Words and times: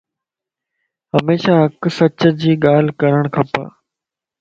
ھميشا 1.13 1.53
ھق 1.63 1.81
سچ 1.97 2.19
جي 2.41 2.51
ڳالھه 2.63 2.93
ڪرڻ 2.99 3.23
کپ 3.35 3.51